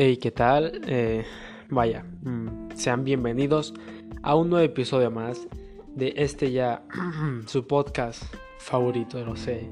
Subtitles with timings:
[0.00, 0.80] Hey, ¿qué tal?
[0.86, 1.24] Eh,
[1.70, 3.74] vaya, mm, sean bienvenidos
[4.22, 5.48] a un nuevo episodio más
[5.96, 6.84] de este ya
[7.48, 8.22] su podcast
[8.60, 9.68] favorito, lo sé,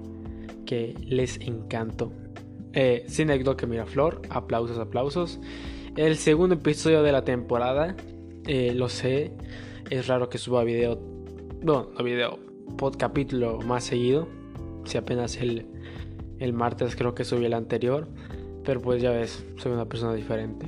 [0.64, 2.12] que les encanto.
[2.72, 5.38] Eh, sin que Miraflor, aplausos, aplausos.
[5.94, 7.94] El segundo episodio de la temporada,
[8.48, 9.30] eh, lo sé,
[9.90, 10.96] es raro que suba video,
[11.62, 12.40] bueno, no video,
[12.76, 14.26] pod capítulo más seguido.
[14.86, 15.68] Si apenas el,
[16.40, 18.08] el martes creo que subí el anterior.
[18.66, 20.66] Pero pues ya ves, soy una persona diferente.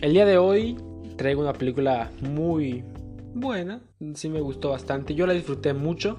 [0.00, 0.76] El día de hoy
[1.16, 2.84] traigo una película muy
[3.32, 3.80] buena.
[4.14, 5.14] Sí me gustó bastante.
[5.14, 6.18] Yo la disfruté mucho.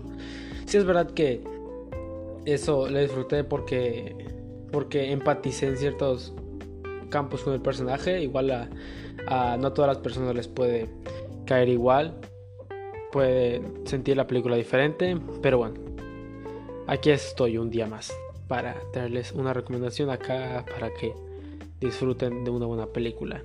[0.65, 1.43] Sí es verdad que
[2.45, 4.15] eso la disfruté porque
[4.71, 6.33] porque empaticé en ciertos
[7.09, 8.23] campos con el personaje.
[8.23, 8.69] Igual
[9.27, 10.87] a, no todas las personas les puede
[11.45, 12.15] caer igual.
[13.11, 15.17] Puede sentir la película diferente.
[15.41, 15.75] Pero bueno,
[16.87, 18.13] aquí estoy un día más
[18.47, 21.13] para traerles una recomendación acá para que
[21.79, 23.43] disfruten de una buena película.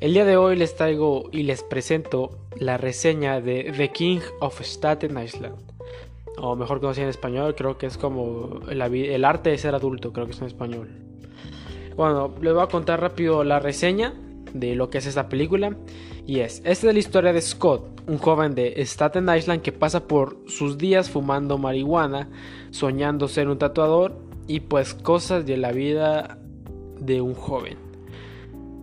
[0.00, 4.60] El día de hoy les traigo y les presento la reseña de The King of
[4.60, 5.54] Staten Island.
[6.38, 10.26] O mejor conocido en español, creo que es como el, arte de ser adulto, creo
[10.26, 10.88] que es en español.
[11.94, 14.14] Bueno, les voy a contar rápido la reseña
[14.52, 15.76] de lo que es esta película.
[16.26, 20.08] Y es, esta es la historia de Scott, un joven de Staten Island que pasa
[20.08, 22.28] por sus días fumando marihuana,
[22.70, 26.38] soñando ser un tatuador y pues cosas de la vida
[27.00, 27.78] de un joven.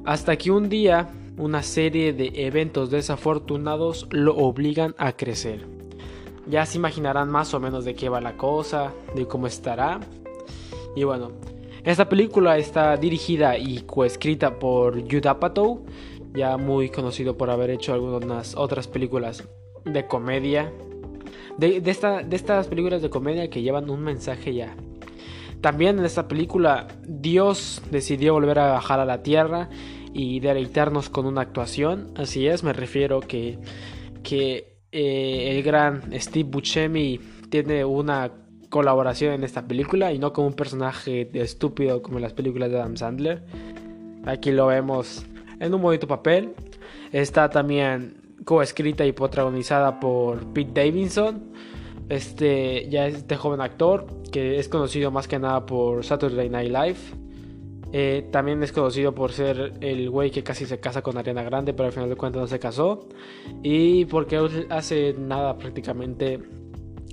[0.03, 5.67] Hasta que un día una serie de eventos desafortunados lo obligan a crecer.
[6.47, 9.99] Ya se imaginarán más o menos de qué va la cosa, de cómo estará.
[10.95, 11.33] Y bueno,
[11.83, 15.85] esta película está dirigida y coescrita por Judd Apatow,
[16.33, 19.47] ya muy conocido por haber hecho algunas otras películas
[19.85, 20.73] de comedia.
[21.59, 24.75] De estas películas de comedia que llevan un mensaje ya
[25.61, 29.69] también en esta película Dios decidió volver a bajar a la tierra
[30.13, 32.11] y deleitarnos con una actuación.
[32.15, 33.59] Así es, me refiero que,
[34.23, 38.31] que eh, el gran Steve Buscemi tiene una
[38.69, 42.77] colaboración en esta película y no como un personaje estúpido como en las películas de
[42.77, 43.43] Adam Sandler.
[44.25, 45.25] Aquí lo vemos
[45.59, 46.53] en un bonito papel.
[47.11, 51.51] Está también coescrita y protagonizada por Pete Davidson
[52.09, 56.97] este, ya este joven actor, que es conocido más que nada por Saturday Night Live.
[57.91, 61.73] Eh, también es conocido por ser el güey que casi se casa con Ariana Grande,
[61.73, 63.07] pero al final de cuentas no se casó.
[63.63, 64.39] Y porque
[64.69, 66.39] hace nada prácticamente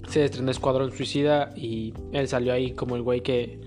[0.08, 3.60] se estrenó Escuadrón Suicida y él salió ahí como el güey que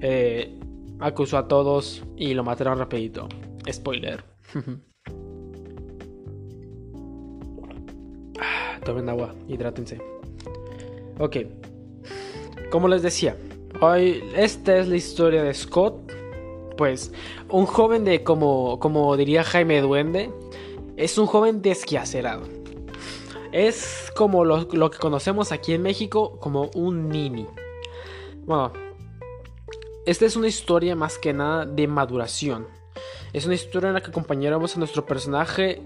[0.00, 0.58] eh,
[1.00, 3.28] acusó a todos y lo mataron rapidito.
[3.70, 4.24] Spoiler.
[8.40, 9.98] Ah, tomen agua, hidrátense.
[11.18, 11.36] Ok.
[12.70, 13.36] Como les decía,
[13.80, 16.12] hoy esta es la historia de Scott.
[16.76, 17.12] Pues
[17.48, 20.30] un joven de, como, como diría Jaime Duende,
[20.96, 22.42] es un joven desquiacerado.
[23.50, 27.46] Es como lo, lo que conocemos aquí en México como un nini.
[28.44, 28.72] Bueno,
[30.06, 32.66] esta es una historia más que nada de maduración.
[33.32, 35.82] Es una historia en la que acompañaremos a nuestro personaje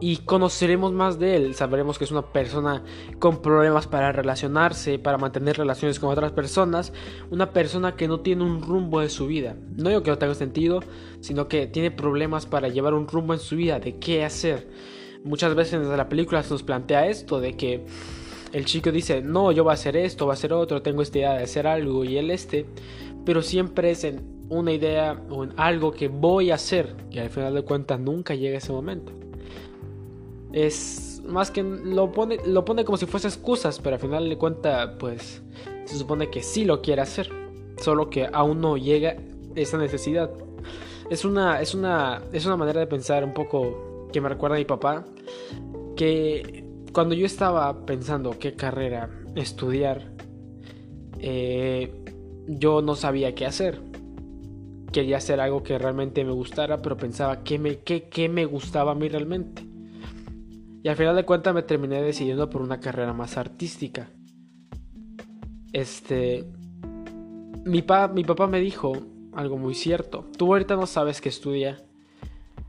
[0.00, 1.54] y conoceremos más de él.
[1.54, 2.82] Sabremos que es una persona
[3.18, 6.92] con problemas para relacionarse, para mantener relaciones con otras personas,
[7.30, 9.56] una persona que no tiene un rumbo en su vida.
[9.76, 10.80] No digo que no tenga sentido,
[11.20, 14.68] sino que tiene problemas para llevar un rumbo en su vida, de qué hacer.
[15.24, 17.86] Muchas veces desde la película se nos plantea esto, de que
[18.52, 21.18] el chico dice, no, yo voy a hacer esto, voy a hacer otro, tengo esta
[21.18, 22.66] idea de hacer algo y él este,
[23.24, 27.30] pero siempre es en una idea o en algo que voy a hacer y al
[27.30, 29.12] final de cuentas nunca llega ese momento
[30.54, 34.38] es más que lo pone, lo pone como si fuese excusas, pero al final de
[34.38, 35.42] cuentas, pues
[35.84, 37.28] se supone que sí lo quiere hacer,
[37.78, 39.16] solo que aún no llega
[39.56, 40.30] esa necesidad.
[41.10, 44.58] Es una, es una, es una manera de pensar un poco que me recuerda a
[44.60, 45.04] mi papá,
[45.96, 50.12] que cuando yo estaba pensando qué carrera estudiar,
[51.18, 51.92] eh,
[52.46, 53.80] yo no sabía qué hacer.
[54.92, 58.92] Quería hacer algo que realmente me gustara, pero pensaba qué me, qué, qué me gustaba
[58.92, 59.73] a mí realmente.
[60.84, 64.10] Y al final de cuentas me terminé decidiendo por una carrera más artística.
[65.72, 66.44] Este.
[67.64, 67.82] Mi,
[68.12, 68.92] mi papá me dijo
[69.32, 70.26] algo muy cierto.
[70.36, 71.82] Tú ahorita no sabes qué estudia.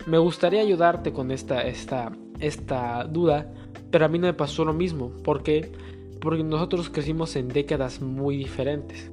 [0.08, 3.52] Me gustaría ayudarte con esta, esta, esta duda,
[3.92, 5.10] pero a mí no me pasó lo mismo.
[5.22, 5.74] ¿Por qué?
[6.22, 9.12] Porque nosotros crecimos en décadas muy diferentes.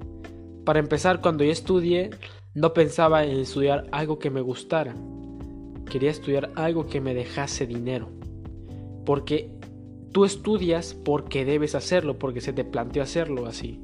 [0.65, 2.11] Para empezar, cuando yo estudié,
[2.55, 4.95] no pensaba en estudiar algo que me gustara.
[5.91, 8.22] Quería estudiar algo que me dejase dinero.
[9.05, 9.51] Porque
[10.13, 13.81] tú estudias porque debes hacerlo, porque se te planteó hacerlo así.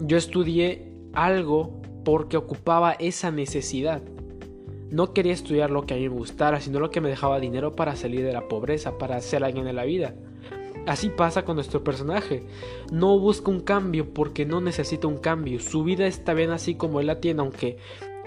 [0.00, 4.02] Yo estudié algo porque ocupaba esa necesidad.
[4.90, 7.74] no quería estudiar lo que a mí me gustara, sino lo que me dejaba dinero
[7.74, 10.14] para salir de la pobreza, para ser alguien en la vida.
[10.86, 12.44] Así pasa con nuestro personaje.
[12.92, 15.58] No busca un cambio porque no necesita un cambio.
[15.58, 17.78] Su vida está bien así como él la tiene, aunque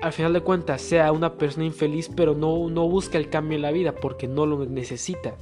[0.01, 3.61] al final de cuentas sea una persona infeliz, pero no, no busca el cambio en
[3.61, 5.37] la vida porque no lo necesita.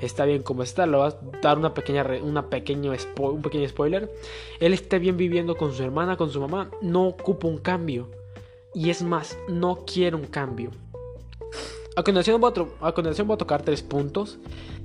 [0.00, 4.10] Está bien como está, le vas a dar una pequeña, una pequeño un pequeño spoiler.
[4.60, 8.10] Él está bien viviendo con su hermana, con su mamá, no ocupa un cambio.
[8.74, 10.70] Y es más, no quiere un cambio.
[11.96, 14.38] A continuación, voy a, a continuación voy a tocar tres puntos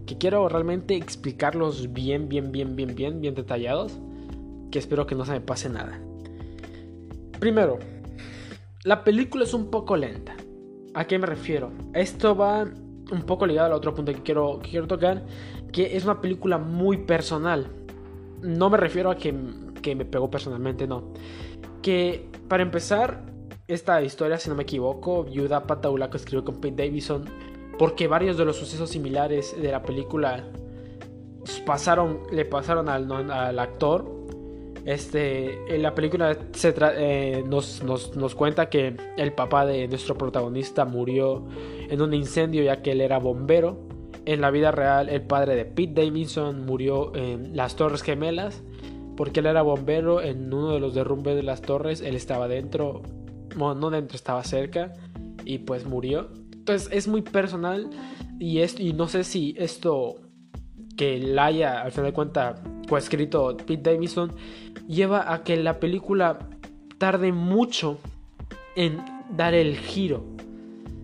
[0.05, 3.99] que quiero realmente explicarlos bien, bien, bien, bien, bien, bien detallados.
[4.71, 6.01] Que espero que no se me pase nada.
[7.39, 7.79] Primero,
[8.83, 10.35] la película es un poco lenta.
[10.93, 11.71] ¿A qué me refiero?
[11.93, 12.67] Esto va
[13.11, 15.23] un poco ligado al otro punto que quiero, quiero tocar,
[15.71, 17.67] que es una película muy personal.
[18.41, 19.35] No me refiero a que,
[19.81, 21.13] que me pegó personalmente, no.
[21.81, 23.23] Que para empezar,
[23.67, 27.25] esta historia, si no me equivoco, Yuda Pataulaco escribió con Pete Davidson,
[27.77, 30.43] porque varios de los sucesos similares de la película
[31.65, 34.20] pasaron, le pasaron al, al actor
[34.85, 40.85] este, en la película se eh, nos, nos, cuenta que el papá de nuestro protagonista
[40.85, 41.45] murió
[41.89, 43.79] en un incendio ya que él era bombero.
[44.25, 48.63] En la vida real, el padre de Pete Davidson murió en las Torres Gemelas
[49.15, 52.01] porque él era bombero en uno de los derrumbes de las torres.
[52.01, 53.01] Él estaba dentro,
[53.55, 54.93] bueno, no dentro, estaba cerca
[55.45, 56.29] y pues murió.
[56.53, 57.89] Entonces es muy personal
[58.39, 60.15] y, y no sé si esto
[60.97, 62.61] que la haya al final de cuentas
[62.99, 64.31] escrito Pete Davidson
[64.87, 66.39] lleva a que la película
[66.97, 67.97] tarde mucho
[68.75, 68.99] en
[69.35, 70.23] dar el giro,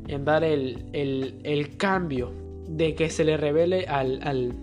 [0.07, 2.31] en dar el, el, cambio
[2.67, 4.53] de que se le revele al, al,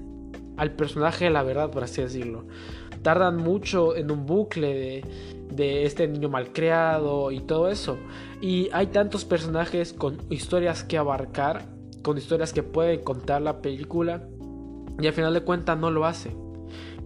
[0.57, 2.45] al, personaje la verdad, por así decirlo.
[3.03, 5.05] Tardan mucho en un bucle de,
[5.51, 7.99] de este niño malcriado y todo eso.
[8.41, 11.67] Y hay tantos personajes con historias que abarcar,
[12.03, 14.27] con historias que puede contar la película,
[15.01, 16.44] y al final de cuentas no lo hace.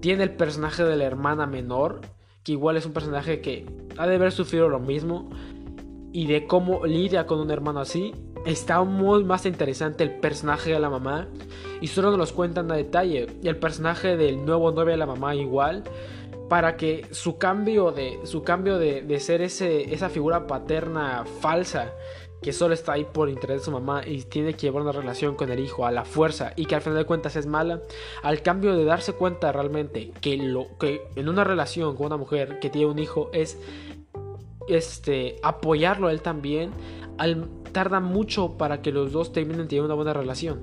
[0.00, 2.00] Tiene el personaje de la hermana menor,
[2.44, 3.66] que igual es un personaje que
[3.96, 5.28] ha de haber sufrido lo mismo.
[6.12, 8.14] Y de cómo lidia con un hermano así.
[8.46, 11.28] Está muy más interesante el personaje de la mamá.
[11.80, 13.26] Y solo nos los cuentan a detalle.
[13.42, 15.84] Y el personaje del nuevo novio de la mamá igual.
[16.48, 21.92] Para que su cambio de, su cambio de, de ser ese, esa figura paterna falsa
[22.42, 25.34] que solo está ahí por interés de su mamá y tiene que llevar una relación
[25.34, 27.82] con el hijo a la fuerza y que al final de cuentas es mala,
[28.22, 32.58] al cambio de darse cuenta realmente que lo que en una relación con una mujer
[32.60, 33.58] que tiene un hijo es
[34.68, 36.70] este apoyarlo a él también,
[37.72, 40.60] tarda mucho para que los dos terminen teniendo una buena relación.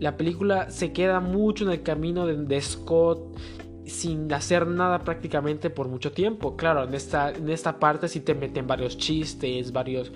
[0.00, 3.38] La película se queda mucho en el camino de, de Scott
[3.86, 6.56] sin hacer nada prácticamente por mucho tiempo.
[6.56, 10.12] Claro, en esta, en esta parte sí te meten varios chistes, varios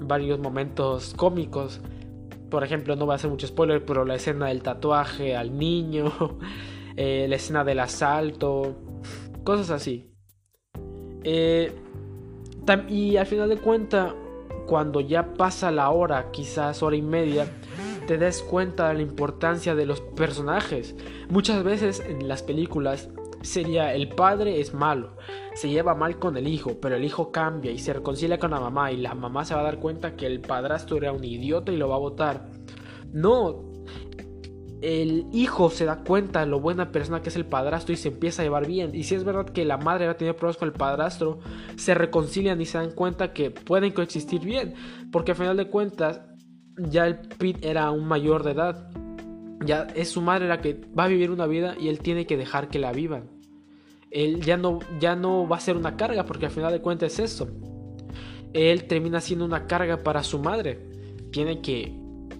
[0.00, 1.80] varios momentos cómicos.
[2.50, 6.12] Por ejemplo, no va a ser mucho spoiler, pero la escena del tatuaje al niño,
[6.96, 8.76] eh, la escena del asalto,
[9.44, 10.10] cosas así.
[11.24, 11.72] Eh,
[12.88, 14.14] y al final de cuentas,
[14.66, 17.46] cuando ya pasa la hora, quizás hora y media,
[18.06, 20.94] te des cuenta de la importancia de los personajes.
[21.28, 23.08] Muchas veces en las películas
[23.42, 25.16] sería el padre es malo,
[25.54, 28.60] se lleva mal con el hijo, pero el hijo cambia y se reconcilia con la
[28.60, 31.72] mamá y la mamá se va a dar cuenta que el padrastro era un idiota
[31.72, 32.50] y lo va a votar.
[33.12, 33.66] No,
[34.82, 38.08] el hijo se da cuenta de lo buena persona que es el padrastro y se
[38.08, 38.94] empieza a llevar bien.
[38.94, 41.40] Y si es verdad que la madre ha tenido problemas con el padrastro,
[41.76, 44.74] se reconcilian y se dan cuenta que pueden coexistir bien.
[45.10, 46.20] Porque al final de cuentas,
[46.76, 48.90] ya el Pete era un mayor de edad.
[49.64, 52.36] Ya es su madre la que va a vivir una vida y él tiene que
[52.36, 53.36] dejar que la vivan
[54.10, 57.12] él ya no, ya no va a ser una carga, porque al final de cuentas
[57.14, 57.48] es eso.
[58.52, 60.78] Él termina siendo una carga para su madre.
[61.30, 61.92] Tiene que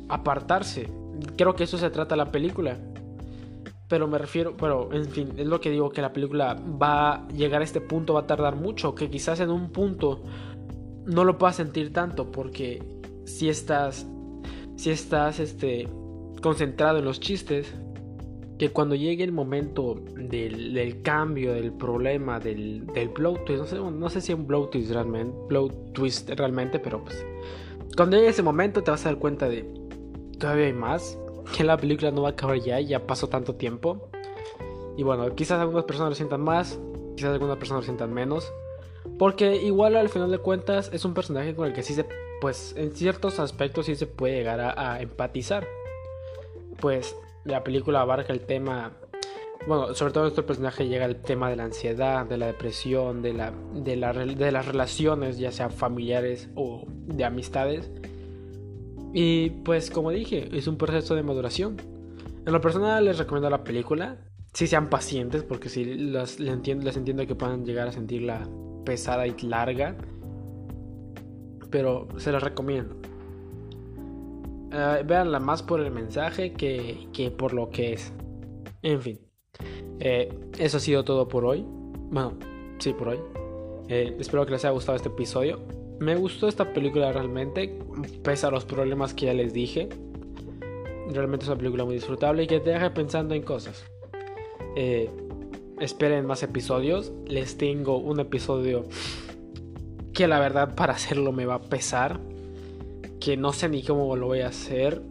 [0.08, 0.88] apartarse.
[1.37, 2.78] Creo que eso se trata la película.
[3.88, 7.28] Pero me refiero, pero en fin, es lo que digo, que la película va a
[7.28, 10.23] llegar a este punto, va a tardar mucho, que quizás en un punto
[11.04, 12.82] no lo puedas sentir tanto, porque
[13.26, 14.06] si estás,
[14.75, 15.88] si estás, este,
[16.40, 17.75] concentrado en los chistes,
[18.59, 23.76] que cuando llegue el momento del, cambio, del problema, del, del blow twist, no sé,
[23.76, 27.25] no sé si es un blow twist realmente, blow twist realmente, pero pues
[27.97, 29.64] cuando llegue ese momento te vas a dar cuenta de
[30.38, 31.19] todavía hay más,
[31.57, 34.09] que la película no va a acabar ya, ya pasó tanto tiempo.
[34.97, 36.78] Y bueno, quizás algunas personas lo sientan más,
[37.16, 38.52] quizás algunas personas lo sientan menos.
[39.19, 42.07] Porque igual al final de cuentas es un personaje con el que sí se,
[42.40, 45.66] pues en ciertos aspectos sí se puede llegar a, a empatizar.
[46.80, 48.92] Pues la película abarca el tema,
[49.66, 53.33] bueno, sobre todo nuestro personaje llega al tema de la ansiedad, de la depresión, de,
[53.33, 57.90] la, de, la, de las relaciones, ya sean familiares o de amistades.
[59.12, 61.76] Y pues como dije, es un proceso de maduración.
[62.45, 64.18] En lo personal les recomiendo la película.
[64.52, 68.49] Si sean pacientes, porque si las, les, entiendo, les entiendo que puedan llegar a sentirla
[68.85, 69.97] pesada y larga.
[71.71, 72.97] Pero se las recomiendo.
[74.76, 78.12] Uh, véanla más por el mensaje que, que, por lo que es.
[78.83, 79.18] En fin.
[80.00, 80.28] Eh,
[80.59, 81.64] eso ha sido todo por hoy.
[81.66, 82.35] Bueno,
[82.78, 83.18] sí, por hoy.
[83.88, 85.61] Eh, espero que les haya gustado este episodio.
[85.99, 87.78] Me gustó esta película realmente,
[88.23, 89.88] pese a los problemas que ya les dije.
[91.09, 93.83] Realmente es una película muy disfrutable y que te deja pensando en cosas.
[94.76, 95.11] Eh,
[95.80, 97.14] esperen más episodios.
[97.25, 98.85] Les tengo un episodio
[100.12, 102.21] que la verdad para hacerlo me va a pesar.
[103.26, 105.02] Que no sé ni cómo lo voy a hacer.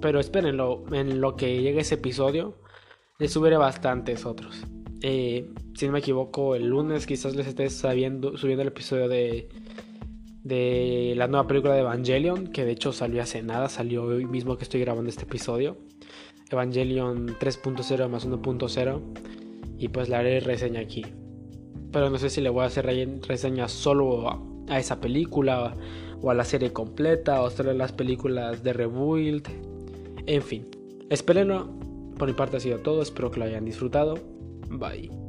[0.00, 2.54] Pero espérenlo, en lo que llegue ese episodio,
[3.18, 4.64] les subiré bastantes otros.
[5.02, 9.50] Eh, si no me equivoco, el lunes quizás les esté subiendo, subiendo el episodio de,
[10.44, 14.56] de la nueva película de Evangelion, que de hecho salió hace nada, salió hoy mismo
[14.56, 15.76] que estoy grabando este episodio.
[16.50, 19.00] Evangelion 3.0 más 1.0
[19.76, 21.04] y pues la haré reseña aquí.
[21.92, 22.86] Pero no sé si le voy a hacer
[23.28, 24.30] reseña solo
[24.70, 25.76] a, esa película
[26.22, 29.46] o a la serie completa o a las películas de Rebuild.
[30.26, 30.68] En fin,
[31.10, 31.68] espérenlo.
[32.18, 34.18] Por mi parte ha sido todo, espero que lo hayan disfrutado.
[34.68, 35.27] Bye.